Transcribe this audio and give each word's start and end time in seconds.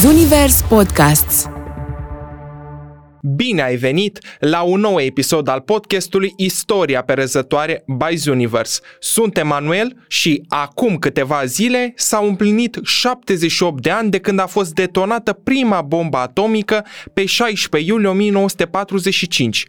Zunivers 0.00 0.62
Podcasts. 0.62 1.46
Bine 3.36 3.62
ai 3.62 3.76
venit 3.76 4.18
la 4.38 4.62
un 4.62 4.80
nou 4.80 5.00
episod 5.00 5.48
al 5.48 5.60
podcastului 5.60 6.32
Istoria 6.36 7.02
perezătoare 7.02 7.84
by 7.86 8.16
Zunivers. 8.16 8.80
Sunt 9.00 9.36
Emanuel 9.36 10.04
și 10.08 10.44
acum 10.48 10.96
câteva 10.96 11.44
zile 11.44 11.92
s-au 11.96 12.26
împlinit 12.26 12.78
78 12.82 13.82
de 13.82 13.90
ani 13.90 14.10
de 14.10 14.18
când 14.18 14.38
a 14.38 14.46
fost 14.46 14.72
detonată 14.72 15.32
prima 15.32 15.82
bombă 15.82 16.16
atomică 16.16 16.84
pe 17.14 17.24
16 17.24 17.90
iulie 17.90 18.08
1945. 18.08 19.66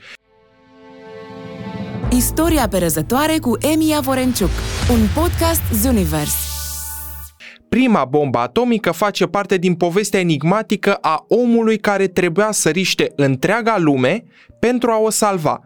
Istoria 2.12 2.68
perezătoare 2.68 3.38
cu 3.42 3.58
Emia 3.74 4.00
Vorenciuc, 4.00 4.52
un 4.92 5.08
podcast 5.22 5.62
Zunivers. 5.74 6.59
Prima 7.70 8.06
bombă 8.06 8.38
atomică 8.38 8.92
face 8.92 9.26
parte 9.26 9.58
din 9.58 9.76
povestea 9.76 10.20
enigmatică 10.20 10.94
a 10.94 11.26
omului 11.28 11.78
care 11.78 12.08
trebuia 12.08 12.52
să 12.52 12.70
riște 12.70 13.12
întreaga 13.16 13.78
lume 13.78 14.24
pentru 14.60 14.92
a 14.92 14.98
o 14.98 15.10
salva. 15.10 15.60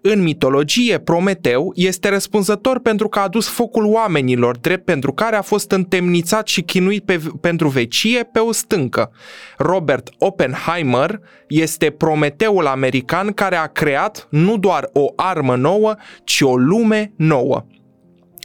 În 0.00 0.22
mitologie, 0.22 0.98
Prometeu 0.98 1.72
este 1.74 2.08
răspunzător 2.08 2.80
pentru 2.80 3.08
că 3.08 3.18
a 3.18 3.22
adus 3.22 3.48
focul 3.48 3.84
oamenilor, 3.84 4.56
drept 4.56 4.84
pentru 4.84 5.12
care 5.12 5.36
a 5.36 5.42
fost 5.42 5.70
întemnițat 5.70 6.48
și 6.48 6.62
chinuit 6.62 7.04
pe, 7.04 7.20
pentru 7.40 7.68
vecie 7.68 8.28
pe 8.32 8.38
o 8.38 8.52
stâncă. 8.52 9.10
Robert 9.58 10.08
Oppenheimer 10.18 11.20
este 11.48 11.90
Prometeul 11.90 12.66
american 12.66 13.32
care 13.32 13.56
a 13.56 13.66
creat 13.66 14.26
nu 14.30 14.56
doar 14.56 14.88
o 14.92 15.06
armă 15.16 15.56
nouă, 15.56 15.94
ci 16.24 16.40
o 16.40 16.56
lume 16.56 17.12
nouă 17.16 17.64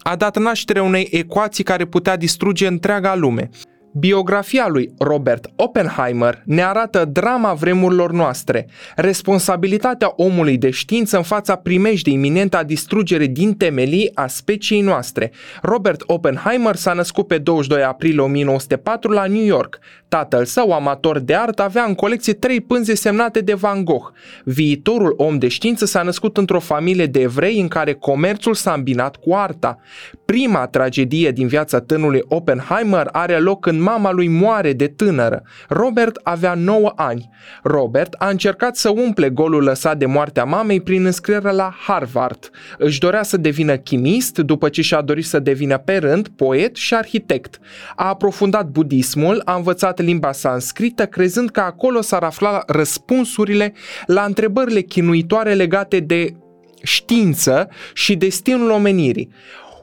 a 0.10 0.16
dat 0.16 0.38
naștere 0.38 0.80
unei 0.80 1.08
ecuații 1.12 1.64
care 1.64 1.86
putea 1.86 2.18
distruge 2.18 2.68
întreaga 2.68 3.16
lume. 3.16 3.50
Biografia 3.94 4.68
lui 4.68 4.94
Robert 4.98 5.50
Oppenheimer 5.56 6.42
ne 6.46 6.64
arată 6.64 7.06
drama 7.06 7.54
vremurilor 7.54 8.12
noastre, 8.12 8.68
responsabilitatea 8.96 10.14
omului 10.16 10.58
de 10.58 10.70
știință 10.70 11.18
în 11.18 11.24
fața 11.24 11.56
primejdii 11.56 12.14
iminente 12.14 12.58
a 12.58 12.64
distrugere 12.64 13.26
din 13.26 13.54
temelii 13.54 14.12
a 14.14 14.28
speciei 14.28 14.82
noastre. 14.82 15.32
Robert 15.62 16.04
Oppenheimer 16.06 16.76
s-a 16.76 16.94
născut 16.94 17.28
pe 17.28 17.38
22 17.38 17.84
aprilie 17.84 18.22
1904 18.22 19.12
la 19.12 19.26
New 19.26 19.44
York. 19.44 19.80
Tatăl 20.08 20.46
său, 20.46 20.72
amator 20.72 21.20
de 21.20 21.36
artă, 21.36 21.62
avea 21.62 21.84
în 21.84 21.96
colecție 21.96 22.34
trei 22.34 22.62
pânze 22.62 22.96
semnate 22.96 23.40
de 23.40 23.54
Van 23.54 23.84
Gogh. 23.84 24.08
Viitorul 24.44 25.14
om 25.18 25.38
de 25.38 25.48
știință 25.48 25.86
s-a 25.86 26.02
născut 26.02 26.38
într-o 26.38 26.60
familie 26.60 27.06
de 27.06 27.20
evrei 27.20 27.60
în 27.60 27.68
care 27.68 27.94
comerțul 27.94 28.54
s-a 28.54 28.74
îmbinat 28.74 29.16
cu 29.16 29.34
arta. 29.34 29.78
Prima 30.30 30.68
tragedie 30.68 31.32
din 31.32 31.48
viața 31.48 31.80
tânului 31.80 32.22
Oppenheimer 32.28 33.08
are 33.12 33.38
loc 33.38 33.66
în 33.66 33.82
mama 33.82 34.12
lui 34.12 34.28
moare 34.28 34.74
de 34.74 34.88
tânără. 34.88 35.44
Robert 35.70 36.20
avea 36.24 36.54
9 36.54 36.92
ani. 36.96 37.30
Robert 37.64 38.14
a 38.18 38.30
încercat 38.30 38.76
să 38.76 38.90
umple 38.90 39.30
golul 39.30 39.64
lăsat 39.64 39.98
de 39.98 40.06
moartea 40.06 40.44
mamei 40.44 40.82
prin 40.82 41.06
înscrierea 41.06 41.52
la 41.52 41.74
Harvard. 41.88 42.50
Își 42.78 43.00
dorea 43.00 43.24
să 43.24 43.38
devină 43.38 43.78
chimist 43.78 44.38
după 44.38 44.70
ce 44.70 44.82
și-a 44.82 45.02
dorit 45.02 45.26
să 45.26 45.40
devină 45.40 45.78
pe 45.78 45.98
rând 45.98 46.28
poet 46.28 46.76
și 46.76 46.94
arhitect. 46.94 47.60
A 47.96 48.08
aprofundat 48.08 48.66
budismul, 48.68 49.42
a 49.46 49.56
învățat 49.56 50.02
limba 50.02 50.32
sanscrită 50.32 51.06
crezând 51.06 51.50
că 51.50 51.60
acolo 51.60 52.02
s-ar 52.02 52.24
afla 52.24 52.64
răspunsurile 52.68 53.74
la 54.06 54.24
întrebările 54.24 54.82
chinuitoare 54.82 55.54
legate 55.54 56.00
de 56.00 56.34
știință 56.84 57.70
și 57.94 58.16
destinul 58.16 58.70
omenirii. 58.70 59.32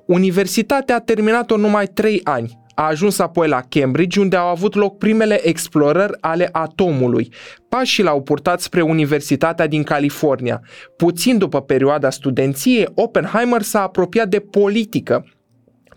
Universitatea 0.07 0.95
a 0.95 1.01
terminat-o 1.01 1.57
numai 1.57 1.87
trei 1.87 2.21
ani. 2.25 2.65
A 2.75 2.87
ajuns 2.87 3.19
apoi 3.19 3.49
la 3.49 3.61
Cambridge, 3.69 4.21
unde 4.21 4.37
au 4.37 4.49
avut 4.49 4.75
loc 4.75 4.99
primele 4.99 5.47
explorări 5.49 6.13
ale 6.21 6.49
atomului. 6.53 7.33
Pașii 7.69 8.03
l-au 8.03 8.23
purtat 8.23 8.61
spre 8.61 8.83
Universitatea 8.83 9.67
din 9.67 9.83
California. 9.83 10.63
Puțin 10.97 11.39
după 11.39 11.61
perioada 11.61 12.11
studenției, 12.11 12.87
Oppenheimer 12.95 13.63
s-a 13.63 13.83
apropiat 13.83 14.29
de 14.29 14.39
politică 14.39 15.25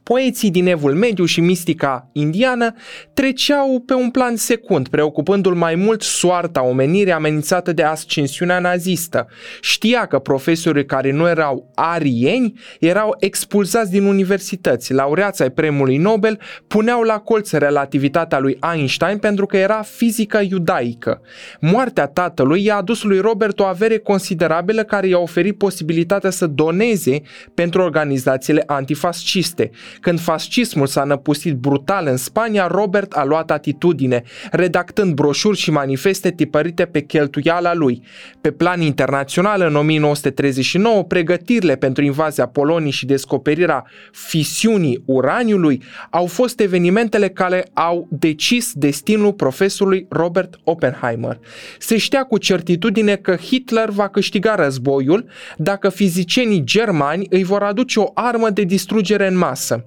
Poeții 0.10 0.52
din 0.52 0.68
Evul 0.68 0.94
Mediu 0.94 1.26
și 1.26 1.42
mistica 1.42 2.10
indiană 2.12 2.74
treceau 3.14 3.84
pe 3.86 3.94
un 3.94 4.10
plan 4.10 4.36
secund, 4.36 4.88
preocupându-l 4.88 5.54
mai 5.54 5.76
mult 5.76 6.02
soarta 6.02 6.64
omenirii 6.64 7.12
amenințată 7.12 7.74
de 7.74 7.84
ascensiunea 7.84 8.60
nazistă. 8.60 9.28
Știa 9.62 10.06
că 10.06 10.20
profesorii 10.20 10.86
care 10.86 11.12
nu 11.12 11.28
erau 11.28 11.72
arieni 11.76 12.60
erau 12.80 13.16
expulzați 13.20 13.92
din 13.92 14.04
universități. 14.04 14.94
Laureații 14.94 15.44
ai 15.44 15.52
premiului 15.52 15.98
Nobel 15.98 16.40
puneau 16.68 17.02
la 17.02 17.20
colț 17.20 17.52
relativitatea 17.52 18.40
lui 18.40 18.58
Einstein 18.74 19.18
pentru 19.18 19.46
că 19.46 19.58
era 19.58 19.82
fizică 19.82 20.40
iudaică. 20.50 21.22
Moartea 21.60 22.08
tatălui 22.08 22.64
i-a 22.64 22.76
adus 22.76 23.04
lui 23.04 23.20
Robert 23.20 23.60
o 23.60 23.64
avere 23.64 23.98
considerabilă 23.98 24.84
care 24.84 25.08
i-a 25.08 25.20
oferit 25.20 25.58
posibilitatea 25.58 26.30
să 26.30 26.48
doneze 26.48 27.22
pentru 27.54 27.82
organizațiile 27.82 28.64
antifasciste. 28.66 29.72
Când 30.00 30.20
fascismul 30.20 30.88
s-a 30.88 31.04
năpustit 31.04 31.56
brutal 31.56 32.08
în 32.08 32.18
Spania, 32.18 32.68
Robert 32.68 33.12
a 33.12 33.24
luat 33.24 33.52
atitudine, 33.52 34.24
redactând 34.52 35.14
broșuri 35.14 35.58
și 35.58 35.72
manifeste 35.72 36.32
tipărite 36.32 36.86
pe 36.86 37.02
cheltuiala 37.02 37.74
lui. 37.74 38.04
Pe 38.42 38.52
plan 38.52 38.82
internațional, 38.82 39.62
în 39.62 39.76
1939, 39.76 41.04
pregătirile 41.04 41.76
pentru 41.76 42.04
invazia 42.04 42.48
Poloniei 42.48 42.92
și 42.92 43.06
descoperirea 43.06 43.86
fisiunii 44.12 45.04
uraniului 45.06 45.84
au 46.10 46.26
fost 46.26 46.60
evenimentele 46.60 47.30
care 47.30 47.70
au 47.74 48.08
decis 48.10 48.72
destinul 48.74 49.34
profesorului 49.34 50.06
Robert 50.10 50.56
Oppenheimer. 50.64 51.40
Se 51.80 51.98
știa 51.98 52.24
cu 52.24 52.38
certitudine 52.38 53.16
că 53.16 53.36
Hitler 53.36 53.90
va 53.90 54.08
câștiga 54.08 54.56
războiul 54.56 55.26
dacă 55.58 55.90
fizicienii 55.90 56.64
germani 56.64 57.26
îi 57.30 57.44
vor 57.44 57.64
aduce 57.64 58.00
o 58.00 58.12
armă 58.14 58.50
de 58.50 58.64
distrugere 58.64 59.28
în 59.28 59.38
masă 59.38 59.84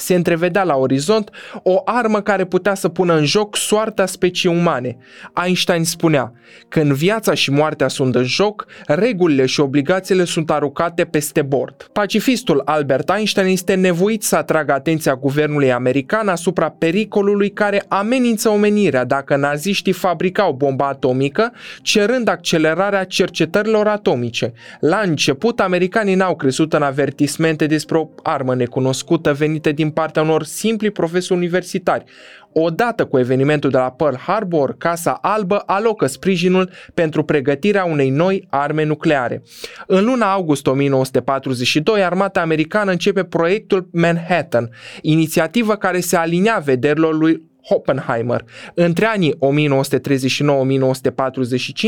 se 0.00 0.14
întrevedea 0.14 0.62
la 0.62 0.76
orizont 0.76 1.30
o 1.62 1.80
armă 1.84 2.20
care 2.20 2.44
putea 2.44 2.74
să 2.74 2.88
pună 2.88 3.14
în 3.16 3.24
joc 3.24 3.56
soarta 3.56 4.06
speciei 4.06 4.56
umane. 4.56 4.96
Einstein 5.44 5.84
spunea, 5.84 6.32
când 6.68 6.92
viața 6.92 7.34
și 7.34 7.50
moartea 7.50 7.88
sunt 7.88 8.14
în 8.14 8.24
joc, 8.24 8.66
regulile 8.86 9.46
și 9.46 9.60
obligațiile 9.60 10.24
sunt 10.24 10.50
aruncate 10.50 11.04
peste 11.04 11.42
bord. 11.42 11.88
Pacifistul 11.92 12.62
Albert 12.64 13.10
Einstein 13.16 13.46
este 13.46 13.74
nevoit 13.74 14.22
să 14.22 14.36
atragă 14.36 14.72
atenția 14.72 15.16
guvernului 15.16 15.72
american 15.72 16.28
asupra 16.28 16.70
pericolului 16.70 17.50
care 17.50 17.84
amenință 17.88 18.48
omenirea 18.48 19.04
dacă 19.04 19.36
naziștii 19.36 19.92
fabricau 19.92 20.52
bomba 20.52 20.88
atomică, 20.88 21.52
cerând 21.82 22.28
accelerarea 22.28 23.04
cercetărilor 23.04 23.86
atomice. 23.86 24.52
La 24.80 25.00
început, 25.04 25.60
americanii 25.60 26.14
n-au 26.14 26.36
crezut 26.36 26.72
în 26.72 26.82
avertismente 26.82 27.66
despre 27.66 27.98
o 27.98 28.08
armă 28.22 28.54
necunoscută 28.54 29.32
venită 29.32 29.72
din 29.72 29.89
partea 29.90 30.22
unor 30.22 30.42
simpli 30.44 30.90
profesori 30.90 31.38
universitari. 31.40 32.04
Odată 32.52 33.06
cu 33.06 33.18
evenimentul 33.18 33.70
de 33.70 33.76
la 33.76 33.90
Pearl 33.90 34.16
Harbor, 34.16 34.76
Casa 34.78 35.18
Albă 35.20 35.62
alocă 35.66 36.06
sprijinul 36.06 36.70
pentru 36.94 37.22
pregătirea 37.22 37.84
unei 37.84 38.10
noi 38.10 38.46
arme 38.50 38.84
nucleare. 38.84 39.42
În 39.86 40.04
luna 40.04 40.32
august 40.32 40.66
1942, 40.66 42.04
armata 42.04 42.40
americană 42.40 42.90
începe 42.90 43.24
proiectul 43.24 43.88
Manhattan, 43.92 44.70
inițiativă 45.00 45.76
care 45.76 46.00
se 46.00 46.16
alinia 46.16 46.62
vederilor 46.64 47.14
lui 47.14 47.49
Oppenheimer. 47.68 48.44
Între 48.74 49.06
anii 49.06 49.34
1939-1945 49.34 49.38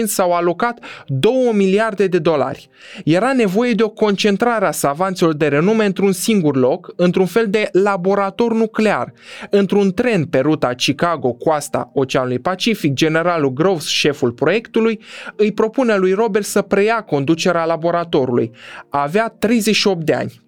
s-au 0.05 0.33
alocat 0.33 0.85
2 1.07 1.51
miliarde 1.53 2.07
de 2.07 2.19
dolari. 2.19 2.69
Era 3.05 3.33
nevoie 3.33 3.73
de 3.73 3.83
o 3.83 3.89
concentrare 3.89 4.67
a 4.67 4.71
savanților 4.71 5.35
de 5.35 5.47
renume 5.47 5.85
într-un 5.85 6.13
singur 6.13 6.57
loc, 6.57 6.93
într-un 6.97 7.27
fel 7.27 7.47
de 7.51 7.69
laborator 7.73 8.53
nuclear. 8.53 9.13
Într-un 9.51 9.93
tren 9.93 10.25
pe 10.25 10.39
ruta 10.39 10.75
Chicago-coasta 10.75 11.91
Oceanului 11.95 12.39
Pacific, 12.39 12.93
generalul 12.93 13.53
Groves, 13.53 13.87
șeful 13.87 14.33
proiectului, 14.33 15.01
îi 15.37 15.53
propune 15.53 15.97
lui 15.97 16.13
Robert 16.13 16.45
să 16.45 16.63
preia 16.63 17.03
conducerea 17.03 17.65
laboratorului. 17.65 18.51
Avea 18.89 19.35
38 19.39 20.05
de 20.05 20.13
ani. 20.13 20.42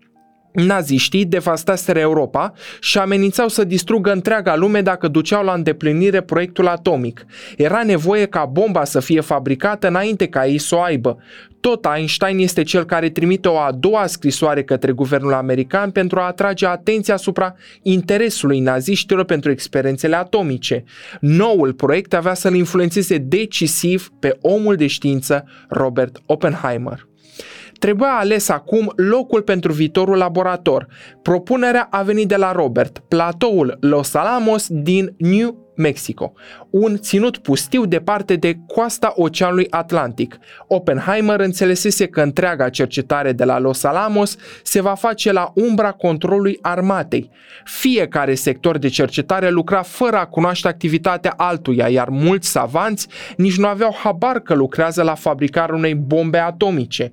Naziștii 0.55 1.25
devastaseră 1.25 1.99
Europa 1.99 2.53
și 2.81 2.99
amenințau 2.99 3.49
să 3.49 3.65
distrugă 3.65 4.13
întreaga 4.13 4.57
lume 4.57 4.81
dacă 4.81 5.09
duceau 5.09 5.45
la 5.45 5.53
îndeplinire 5.53 6.21
proiectul 6.21 6.67
atomic. 6.67 7.27
Era 7.57 7.83
nevoie 7.83 8.27
ca 8.27 8.45
bomba 8.45 8.85
să 8.85 9.01
fie 9.01 9.21
fabricată 9.21 9.87
înainte 9.87 10.27
ca 10.27 10.47
ei 10.47 10.59
să 10.59 10.75
o 10.75 10.81
aibă. 10.81 11.19
Tot 11.61 11.87
Einstein 11.95 12.39
este 12.39 12.63
cel 12.63 12.85
care 12.85 13.09
trimite 13.09 13.49
o 13.49 13.59
a 13.59 13.73
doua 13.73 14.07
scrisoare 14.07 14.63
către 14.63 14.93
guvernul 14.93 15.33
american 15.33 15.91
pentru 15.91 16.19
a 16.19 16.27
atrage 16.27 16.67
atenția 16.67 17.15
asupra 17.15 17.55
interesului 17.83 18.61
naziștilor 18.61 19.25
pentru 19.25 19.51
experiențele 19.51 20.17
atomice. 20.17 20.85
Noul 21.21 21.73
proiect 21.73 22.15
avea 22.15 22.35
să-l 22.35 22.55
influențeze 22.55 23.19
decisiv 23.19 24.11
pe 24.21 24.39
omul 24.41 24.77
de 24.77 24.87
știință 24.87 25.45
Robert 25.69 26.19
Oppenheimer. 26.27 27.07
Trebuia 27.79 28.17
ales 28.19 28.49
acum 28.49 28.93
locul 28.97 29.43
pentru 29.43 29.73
viitorul 29.73 30.17
laborator. 30.17 30.87
Propunerea 31.23 31.89
a 31.91 32.03
venit 32.03 32.29
de 32.29 32.37
la 32.37 32.53
Robert, 32.53 32.99
platoul 32.99 33.77
Los 33.81 34.15
Alamos 34.15 34.67
din 34.69 35.15
New 35.19 35.65
Mexico, 35.77 36.33
un 36.71 36.97
ținut 36.97 37.39
pustiu 37.39 37.87
departe 37.87 38.37
de 38.37 38.59
coasta 38.67 39.13
Oceanului 39.17 39.67
Atlantic. 39.71 40.39
Oppenheimer 40.67 41.41
înțelesese 41.41 42.07
că 42.07 42.21
întreaga 42.21 42.69
cercetare 42.69 43.33
de 43.33 43.45
la 43.45 43.59
Los 43.59 43.85
Alamos 43.85 44.37
se 44.63 44.81
va 44.81 44.95
face 44.95 45.33
la 45.33 45.53
umbra 45.55 45.93
controlului 45.93 46.59
armatei. 46.63 47.31
Fiecare 47.65 48.35
sector 48.35 48.79
de 48.79 48.89
cercetare 48.89 49.51
lucra 49.51 49.83
fără 49.83 50.17
a 50.17 50.27
cunoaște 50.27 50.69
activitatea 50.69 51.35
altuia, 51.37 51.89
iar 51.89 52.09
mulți 52.09 52.49
savanți 52.49 53.09
nici 53.37 53.59
nu 53.59 53.67
aveau 53.67 53.97
habar 54.03 54.41
că 54.41 54.55
lucrează 54.55 55.03
la 55.03 55.15
fabricarea 55.15 55.75
unei 55.75 55.95
bombe 55.95 56.39
atomice. 56.39 57.13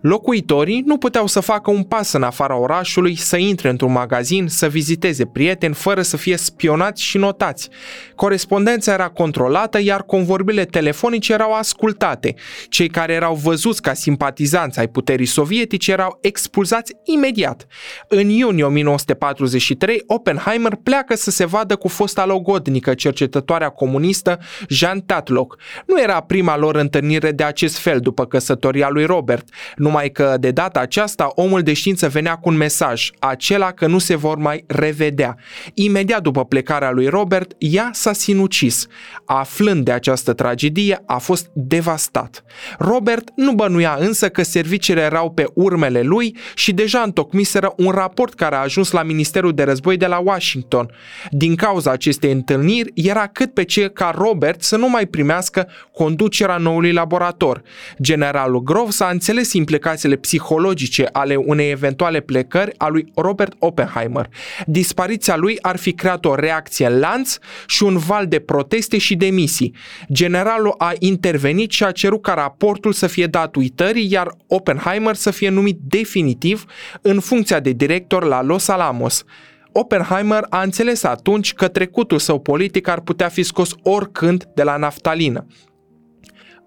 Locuitorii 0.00 0.82
nu 0.86 0.98
puteau 0.98 1.26
să 1.26 1.40
facă 1.40 1.70
un 1.70 1.82
pas 1.82 2.12
în 2.12 2.22
afara 2.22 2.56
orașului, 2.56 3.16
să 3.16 3.36
intre 3.36 3.68
într-un 3.68 3.92
magazin, 3.92 4.48
să 4.48 4.68
viziteze 4.68 5.26
prieteni 5.26 5.74
fără 5.74 6.02
să 6.02 6.16
fie 6.16 6.36
spionați 6.36 7.02
și 7.02 7.18
notați. 7.18 7.68
Corespondența 8.14 8.92
era 8.92 9.08
controlată, 9.08 9.80
iar 9.82 10.02
convorbile 10.02 10.64
telefonice 10.64 11.32
erau 11.32 11.52
ascultate. 11.52 12.34
Cei 12.68 12.88
care 12.88 13.12
erau 13.12 13.34
văzuți 13.34 13.82
ca 13.82 13.92
simpatizanți 13.92 14.78
ai 14.78 14.88
puterii 14.88 15.26
sovietice 15.26 15.90
erau 15.90 16.18
expulzați 16.20 16.92
imediat. 17.04 17.66
În 18.08 18.28
iunie 18.28 18.64
1943, 18.64 20.02
Oppenheimer 20.06 20.74
pleacă 20.82 21.16
să 21.16 21.30
se 21.30 21.44
vadă 21.44 21.76
cu 21.76 21.88
fosta 21.88 22.26
logodnică 22.26 22.94
cercetătoarea 22.94 23.68
comunistă 23.68 24.38
Jean 24.68 25.00
Tatlock. 25.00 25.58
Nu 25.86 26.00
era 26.00 26.20
prima 26.20 26.56
lor 26.56 26.76
întâlnire 26.76 27.32
de 27.32 27.44
acest 27.44 27.78
fel 27.78 28.00
după 28.00 28.26
căsătoria 28.26 28.88
lui 28.88 29.04
Robert 29.04 29.48
numai 29.88 30.10
că 30.10 30.36
de 30.40 30.50
data 30.50 30.80
aceasta 30.80 31.32
omul 31.34 31.62
de 31.62 31.72
știință 31.72 32.08
venea 32.08 32.36
cu 32.36 32.48
un 32.48 32.56
mesaj, 32.56 33.10
acela 33.18 33.72
că 33.72 33.86
nu 33.86 33.98
se 33.98 34.16
vor 34.16 34.36
mai 34.36 34.64
revedea. 34.66 35.36
Imediat 35.74 36.22
după 36.22 36.44
plecarea 36.44 36.90
lui 36.90 37.06
Robert, 37.06 37.52
ea 37.58 37.90
s-a 37.92 38.12
sinucis. 38.12 38.86
Aflând 39.24 39.84
de 39.84 39.92
această 39.92 40.32
tragedie, 40.32 41.02
a 41.06 41.18
fost 41.18 41.50
devastat. 41.52 42.44
Robert 42.78 43.28
nu 43.36 43.52
bănuia 43.52 43.96
însă 44.00 44.28
că 44.28 44.42
serviciile 44.42 45.00
erau 45.00 45.30
pe 45.30 45.46
urmele 45.54 46.02
lui 46.02 46.36
și 46.54 46.72
deja 46.72 47.00
întocmiseră 47.00 47.72
un 47.76 47.90
raport 47.90 48.34
care 48.34 48.54
a 48.54 48.60
ajuns 48.60 48.90
la 48.90 49.02
Ministerul 49.02 49.54
de 49.54 49.62
Război 49.62 49.96
de 49.96 50.06
la 50.06 50.18
Washington. 50.18 50.90
Din 51.30 51.54
cauza 51.54 51.90
acestei 51.90 52.32
întâlniri, 52.32 52.90
era 52.94 53.26
cât 53.26 53.54
pe 53.54 53.64
ce 53.64 53.88
ca 53.88 54.14
Robert 54.16 54.62
să 54.62 54.76
nu 54.76 54.88
mai 54.88 55.06
primească 55.06 55.68
conducerea 55.92 56.56
noului 56.56 56.92
laborator. 56.92 57.62
Generalul 58.00 58.62
Groves 58.62 59.00
a 59.00 59.08
înțeles 59.08 59.52
implicațiile 59.52 59.76
implicațiile 59.78 60.16
psihologice 60.16 61.08
ale 61.12 61.36
unei 61.36 61.70
eventuale 61.70 62.20
plecări 62.20 62.72
a 62.76 62.88
lui 62.88 63.12
Robert 63.14 63.52
Oppenheimer. 63.58 64.28
Dispariția 64.66 65.36
lui 65.36 65.58
ar 65.60 65.76
fi 65.76 65.92
creat 65.92 66.24
o 66.24 66.34
reacție 66.34 66.86
în 66.86 66.98
lanț 66.98 67.36
și 67.66 67.82
un 67.82 67.96
val 67.96 68.26
de 68.26 68.38
proteste 68.38 68.98
și 68.98 69.16
demisii. 69.16 69.74
Generalul 70.12 70.74
a 70.78 70.92
intervenit 70.98 71.70
și 71.70 71.84
a 71.84 71.90
cerut 71.90 72.22
ca 72.22 72.34
raportul 72.34 72.92
să 72.92 73.06
fie 73.06 73.26
dat 73.26 73.56
uitării, 73.56 74.12
iar 74.12 74.34
Oppenheimer 74.46 75.14
să 75.14 75.30
fie 75.30 75.48
numit 75.48 75.78
definitiv 75.82 76.64
în 77.02 77.20
funcția 77.20 77.60
de 77.60 77.70
director 77.70 78.24
la 78.24 78.42
Los 78.42 78.68
Alamos. 78.68 79.24
Oppenheimer 79.72 80.46
a 80.48 80.62
înțeles 80.62 81.02
atunci 81.02 81.54
că 81.54 81.68
trecutul 81.68 82.18
său 82.18 82.40
politic 82.40 82.88
ar 82.88 83.00
putea 83.00 83.28
fi 83.28 83.42
scos 83.42 83.74
oricând 83.82 84.48
de 84.54 84.62
la 84.62 84.76
naftalină. 84.76 85.46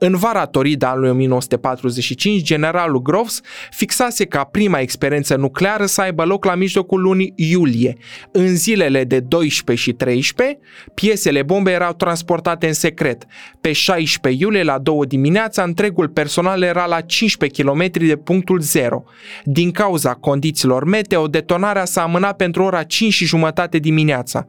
În 0.04 0.16
vara 0.16 0.46
torida 0.46 0.90
anului 0.90 1.10
1945, 1.10 2.42
generalul 2.42 3.02
Groves 3.02 3.42
fixase 3.70 4.26
ca 4.26 4.44
prima 4.44 4.80
experiență 4.80 5.36
nucleară 5.36 5.86
să 5.86 6.02
aibă 6.02 6.24
loc 6.24 6.46
la 6.46 6.56
mijlocul 6.56 7.02
lunii 7.02 7.34
iulie. 7.36 7.98
În 8.32 8.56
zilele 8.56 9.04
de 9.04 9.20
12 9.20 9.86
și 9.86 9.96
13, 9.96 10.60
piesele 10.94 11.44
bombe 11.44 11.72
erau 11.72 11.94
transportate 11.94 12.68
în 12.68 12.74
secret. 12.74 13.26
Pe 13.62 13.72
16 13.72 14.44
iulie, 14.44 14.64
la 14.64 14.78
2 14.78 15.06
dimineața, 15.08 15.64
întregul 15.64 16.10
personal 16.10 16.62
era 16.62 16.86
la 16.86 17.02
15 17.02 17.62
km 17.62 17.90
de 17.92 18.16
punctul 18.16 18.60
0. 18.60 19.04
Din 19.44 19.72
cauza 19.72 20.14
condițiilor 20.14 20.86
meteo, 20.86 21.28
detonarea 21.28 21.86
s-a 21.86 22.02
amânat 22.02 22.36
pentru 22.36 22.64
ora 22.64 22.84
5 22.84 23.14
și 23.14 23.26
jumătate 23.26 23.78
dimineața. 23.78 24.48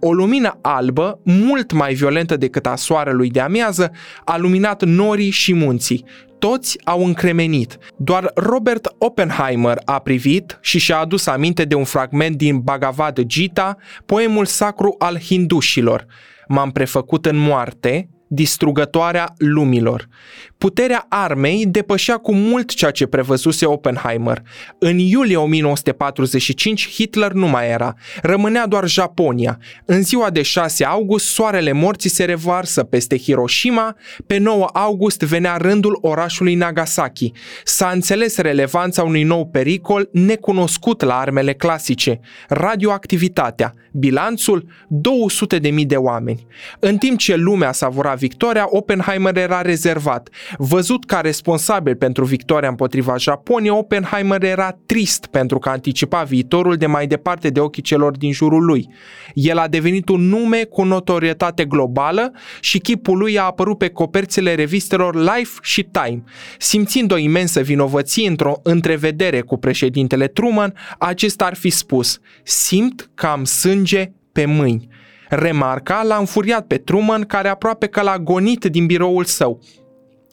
O 0.00 0.12
lumină 0.12 0.58
albă, 0.62 1.20
mult 1.24 1.72
mai 1.72 1.94
violentă 1.94 2.36
decât 2.36 2.66
a 2.66 2.74
soarelui 2.74 3.30
de 3.30 3.40
amiază, 3.40 3.90
a 4.24 4.36
luminat 4.36 4.84
norii 4.84 5.30
și 5.30 5.54
munții. 5.54 6.04
Toți 6.38 6.78
au 6.84 7.04
încremenit. 7.04 7.78
Doar 7.96 8.30
Robert 8.34 8.94
Oppenheimer 8.98 9.78
a 9.84 9.98
privit 9.98 10.58
și 10.60 10.78
și-a 10.78 10.98
adus 10.98 11.26
aminte 11.26 11.64
de 11.64 11.74
un 11.74 11.84
fragment 11.84 12.36
din 12.36 12.58
Bhagavad 12.58 13.20
Gita, 13.22 13.76
poemul 14.06 14.44
sacru 14.44 14.94
al 14.98 15.18
hindușilor. 15.18 16.06
M-am 16.48 16.70
prefăcut 16.70 17.26
în 17.26 17.36
moarte, 17.36 18.08
distrugătoarea 18.28 19.34
lumilor. 19.38 20.08
Puterea 20.58 21.06
armei 21.08 21.66
depășea 21.66 22.16
cu 22.16 22.34
mult 22.34 22.74
ceea 22.74 22.90
ce 22.90 23.06
prevăzuse 23.06 23.66
Oppenheimer. 23.66 24.42
În 24.78 24.98
iulie 24.98 25.36
1945 25.36 26.88
Hitler 26.88 27.32
nu 27.32 27.46
mai 27.46 27.68
era, 27.68 27.94
rămânea 28.22 28.66
doar 28.66 28.88
Japonia. 28.88 29.58
În 29.84 30.02
ziua 30.02 30.30
de 30.30 30.42
6 30.42 30.84
august 30.84 31.26
soarele 31.26 31.72
morții 31.72 32.10
se 32.10 32.24
revarsă 32.24 32.82
peste 32.82 33.18
Hiroshima, 33.18 33.96
pe 34.26 34.38
9 34.38 34.64
august 34.72 35.20
venea 35.20 35.56
rândul 35.56 35.98
orașului 36.00 36.54
Nagasaki. 36.54 37.32
S-a 37.64 37.90
înțeles 37.90 38.36
relevanța 38.36 39.02
unui 39.02 39.22
nou 39.22 39.46
pericol 39.46 40.08
necunoscut 40.12 41.02
la 41.02 41.18
armele 41.18 41.52
clasice, 41.52 42.20
radioactivitatea, 42.48 43.74
bilanțul 43.92 44.68
200.000 45.60 45.86
de 45.86 45.96
oameni. 45.96 46.46
În 46.78 46.96
timp 46.96 47.18
ce 47.18 47.34
lumea 47.34 47.72
savura 47.72 48.14
victoria, 48.14 48.66
Oppenheimer 48.68 49.36
era 49.36 49.62
rezervat. 49.62 50.28
Văzut 50.56 51.04
ca 51.04 51.20
responsabil 51.20 51.96
pentru 51.96 52.24
victoria 52.24 52.68
împotriva 52.68 53.16
Japoniei, 53.16 53.70
Oppenheimer 53.70 54.42
era 54.42 54.78
trist 54.86 55.26
pentru 55.26 55.58
că 55.58 55.68
anticipa 55.68 56.22
viitorul 56.22 56.76
de 56.76 56.86
mai 56.86 57.06
departe 57.06 57.48
de 57.48 57.60
ochii 57.60 57.82
celor 57.82 58.16
din 58.16 58.32
jurul 58.32 58.64
lui. 58.64 58.88
El 59.34 59.58
a 59.58 59.68
devenit 59.68 60.08
un 60.08 60.28
nume 60.28 60.64
cu 60.64 60.82
notorietate 60.82 61.64
globală 61.64 62.32
și 62.60 62.78
chipul 62.78 63.18
lui 63.18 63.38
a 63.38 63.42
apărut 63.42 63.78
pe 63.78 63.88
coperțile 63.88 64.54
revistelor 64.54 65.14
Life 65.14 65.58
și 65.62 65.82
Time. 65.82 66.22
Simțind 66.58 67.12
o 67.12 67.16
imensă 67.16 67.60
vinovăție 67.60 68.28
într-o 68.28 68.60
întrevedere 68.62 69.40
cu 69.40 69.56
președintele 69.56 70.26
Truman, 70.26 70.74
acesta 70.98 71.44
ar 71.44 71.54
fi 71.54 71.70
spus, 71.70 72.18
simt 72.42 73.10
că 73.14 73.26
am 73.26 73.44
sânge 73.44 74.12
pe 74.32 74.44
mâini. 74.44 74.88
Remarca 75.28 76.02
l-a 76.02 76.16
înfuriat 76.16 76.66
pe 76.66 76.76
Truman, 76.76 77.22
care 77.22 77.48
aproape 77.48 77.86
că 77.86 78.02
l-a 78.02 78.18
gonit 78.18 78.64
din 78.64 78.86
biroul 78.86 79.24
său. 79.24 79.60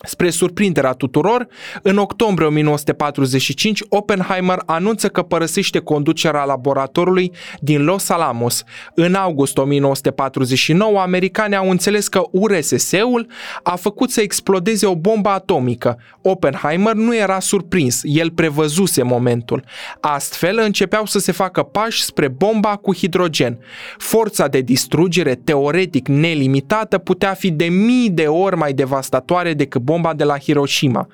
Spre 0.06 0.30
surprinderea 0.30 0.92
tuturor, 0.92 1.48
în 1.82 1.98
octombrie 1.98 2.48
1945, 2.48 3.84
Oppenheimer 3.90 4.58
anunță 4.66 5.08
că 5.08 5.22
părăsește 5.22 5.80
conducerea 5.80 6.44
laboratorului 6.44 7.32
din 7.60 7.84
Los 7.84 8.10
Alamos. 8.10 8.64
În 8.96 9.14
august 9.14 9.58
1949, 9.58 11.00
americanii 11.00 11.56
au 11.56 11.70
înțeles 11.70 12.08
că 12.08 12.22
URSS-ul 12.32 13.28
a 13.64 13.76
făcut 13.76 14.12
să 14.12 14.22
explodeze 14.22 14.86
o 14.86 14.96
bombă 14.96 15.30
atomică. 15.30 15.98
Oppenheimer 16.22 16.94
nu 16.94 17.16
era 17.16 17.40
surprins, 17.40 18.02
el 18.04 18.32
prevăzuse 18.32 19.04
momentul. 19.04 19.64
Astfel, 20.00 20.60
începeau 20.64 21.06
să 21.06 21.20
se 21.20 21.32
facă 21.32 21.64
pași 21.64 22.04
spre 22.04 22.28
bomba 22.28 22.76
cu 22.76 22.94
hidrogen. 22.96 23.60
Forța 23.98 24.48
de 24.48 24.62
distrugere 24.62 25.36
teoretic 25.36 26.08
nelimitată 26.08 26.98
putea 26.98 27.34
fi 27.34 27.52
de 27.52 27.66
mii 27.66 28.10
de 28.10 28.26
ori 28.26 28.58
mai 28.58 28.74
devastatoare 28.74 29.54
decât 29.54 29.82
bomba 29.82 29.92
de 30.16 30.24
la 30.24 30.38
Hiroshima. 30.38 31.08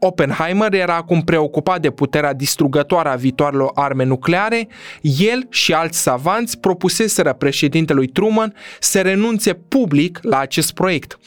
Oppenheimer 0.00 0.74
era 0.74 0.94
acum 0.94 1.22
preocupat 1.22 1.80
de 1.80 1.90
puterea 1.90 2.32
distrugătoare 2.32 3.08
a 3.08 3.14
viitoarelor 3.14 3.70
arme 3.74 4.04
nucleare, 4.04 4.68
el 5.00 5.46
și 5.50 5.72
alți 5.72 5.98
savanți 5.98 6.58
propuseseră 6.58 7.32
președintelui 7.32 8.06
Truman 8.06 8.54
să 8.80 9.00
renunțe 9.00 9.52
public 9.52 10.18
la 10.22 10.38
acest 10.38 10.72
proiect. 10.72 11.18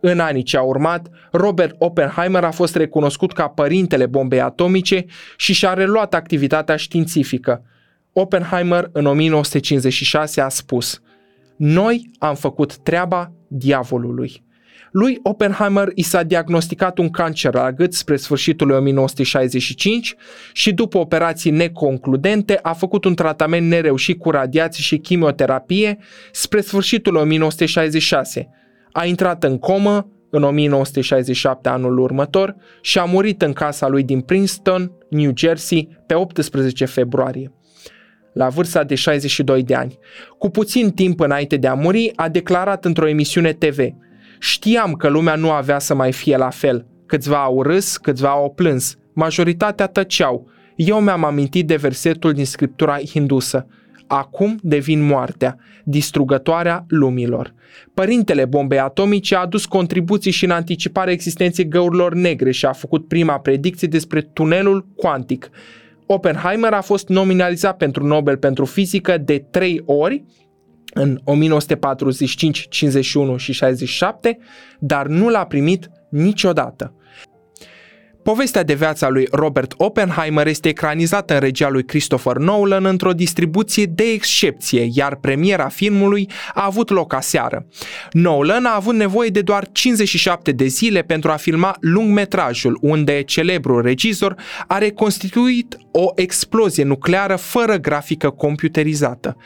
În 0.00 0.20
anii 0.20 0.42
ce 0.42 0.56
au 0.56 0.68
urmat, 0.68 1.08
Robert 1.32 1.74
Oppenheimer 1.78 2.44
a 2.44 2.50
fost 2.50 2.76
recunoscut 2.76 3.32
ca 3.32 3.48
părintele 3.48 4.06
bombei 4.06 4.40
atomice 4.40 5.04
și 5.36 5.52
și-a 5.52 5.72
reluat 5.72 6.14
activitatea 6.14 6.76
științifică. 6.76 7.62
Oppenheimer 8.12 8.88
în 8.92 9.06
1956 9.06 10.40
a 10.40 10.48
spus 10.48 11.00
Noi 11.56 12.10
am 12.18 12.34
făcut 12.34 12.76
treaba 12.76 13.32
diavolului. 13.48 14.42
Lui 14.94 15.18
Oppenheimer 15.22 15.88
i 15.94 16.02
s-a 16.02 16.22
diagnosticat 16.22 16.98
un 16.98 17.10
cancer 17.10 17.54
al 17.54 17.70
gât 17.70 17.94
spre 17.94 18.16
sfârșitul 18.16 18.66
lui 18.66 18.76
1965 18.76 20.14
și 20.52 20.72
după 20.72 20.98
operații 20.98 21.50
neconcludente 21.50 22.58
a 22.62 22.72
făcut 22.72 23.04
un 23.04 23.14
tratament 23.14 23.68
nereușit 23.68 24.18
cu 24.18 24.30
radiații 24.30 24.82
și 24.82 24.98
chimioterapie 24.98 25.98
spre 26.32 26.60
sfârșitul 26.60 27.12
lui 27.12 27.22
1966. 27.22 28.48
A 28.92 29.04
intrat 29.04 29.44
în 29.44 29.58
comă 29.58 30.08
în 30.30 30.42
1967 30.42 31.68
anul 31.68 31.98
următor 31.98 32.56
și 32.80 32.98
a 32.98 33.04
murit 33.04 33.42
în 33.42 33.52
casa 33.52 33.88
lui 33.88 34.02
din 34.02 34.20
Princeton, 34.20 34.92
New 35.10 35.32
Jersey, 35.36 35.88
pe 36.06 36.14
18 36.14 36.84
februarie. 36.84 37.52
la 38.32 38.48
vârsta 38.48 38.84
de 38.84 38.94
62 38.94 39.62
de 39.62 39.74
ani. 39.74 39.98
Cu 40.38 40.50
puțin 40.50 40.90
timp 40.90 41.20
înainte 41.20 41.56
de 41.56 41.66
a 41.66 41.74
muri, 41.74 42.12
a 42.14 42.28
declarat 42.28 42.84
într-o 42.84 43.08
emisiune 43.08 43.52
TV 43.52 43.78
Știam 44.44 44.92
că 44.92 45.08
lumea 45.08 45.34
nu 45.34 45.50
avea 45.50 45.78
să 45.78 45.94
mai 45.94 46.12
fie 46.12 46.36
la 46.36 46.50
fel. 46.50 46.86
Câțiva 47.06 47.42
au 47.42 47.62
râs, 47.62 47.96
câțiva 47.96 48.28
au 48.28 48.52
plâns. 48.56 48.96
Majoritatea 49.12 49.86
tăceau. 49.86 50.48
Eu 50.76 51.00
mi-am 51.00 51.24
amintit 51.24 51.66
de 51.66 51.76
versetul 51.76 52.32
din 52.32 52.44
scriptura 52.44 52.98
hindusă. 52.98 53.66
Acum 54.06 54.58
devin 54.62 55.02
moartea, 55.02 55.56
distrugătoarea 55.84 56.84
lumilor. 56.88 57.54
Părintele 57.94 58.44
bombei 58.44 58.78
atomice 58.78 59.34
a 59.34 59.40
adus 59.40 59.66
contribuții 59.66 60.30
și 60.30 60.44
în 60.44 60.50
anticiparea 60.50 61.12
existenței 61.12 61.68
găurilor 61.68 62.14
negre 62.14 62.50
și 62.50 62.66
a 62.66 62.72
făcut 62.72 63.08
prima 63.08 63.38
predicție 63.38 63.88
despre 63.88 64.20
tunelul 64.20 64.86
cuantic. 64.96 65.50
Oppenheimer 66.06 66.72
a 66.72 66.80
fost 66.80 67.08
nominalizat 67.08 67.76
pentru 67.76 68.06
Nobel 68.06 68.36
pentru 68.36 68.64
fizică 68.64 69.18
de 69.18 69.44
trei 69.50 69.82
ori, 69.84 70.24
în 70.94 71.20
1945, 71.24 72.66
51 72.68 73.36
și 73.36 73.52
67, 73.52 74.38
dar 74.78 75.06
nu 75.06 75.28
l-a 75.28 75.44
primit 75.44 75.90
niciodată. 76.08 76.94
Povestea 78.24 78.62
de 78.62 78.74
viața 78.74 79.08
lui 79.08 79.28
Robert 79.30 79.74
Oppenheimer 79.76 80.46
este 80.46 80.68
ecranizată 80.68 81.34
în 81.34 81.40
regia 81.40 81.68
lui 81.68 81.84
Christopher 81.84 82.36
Nolan 82.36 82.84
într-o 82.84 83.12
distribuție 83.12 83.84
de 83.84 84.02
excepție, 84.02 84.88
iar 84.92 85.16
premiera 85.16 85.68
filmului 85.68 86.30
a 86.54 86.64
avut 86.64 86.90
loc 86.90 87.12
aseară. 87.12 87.66
Nolan 88.10 88.64
a 88.64 88.74
avut 88.74 88.94
nevoie 88.94 89.28
de 89.28 89.40
doar 89.40 89.68
57 89.72 90.52
de 90.52 90.66
zile 90.66 91.02
pentru 91.02 91.30
a 91.30 91.36
filma 91.36 91.76
lungmetrajul, 91.80 92.78
unde 92.80 93.22
celebrul 93.22 93.82
regizor 93.82 94.34
a 94.66 94.78
reconstituit 94.78 95.76
o 95.90 96.10
explozie 96.14 96.84
nucleară 96.84 97.36
fără 97.36 97.76
grafică 97.76 98.30
computerizată. 98.30 99.36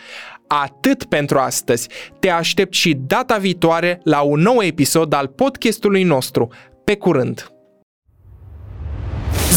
Atât 0.49 1.05
pentru 1.05 1.39
astăzi. 1.39 1.89
Te 2.19 2.31
aștept 2.31 2.75
și 2.75 2.99
data 3.07 3.37
viitoare 3.37 4.01
la 4.05 4.21
un 4.21 4.41
nou 4.41 4.63
episod 4.63 5.13
al 5.13 5.27
podcastului 5.27 6.03
nostru. 6.03 6.49
Pe 6.85 6.97
curând! 6.97 7.53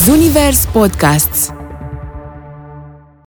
Zunivers 0.06 0.66
Podcasts 0.66 1.54